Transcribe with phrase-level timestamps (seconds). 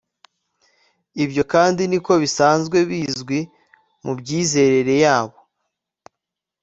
[1.23, 3.39] ibyo kandi niko bisanzwe bizwi
[4.03, 5.37] mu byizerere yabo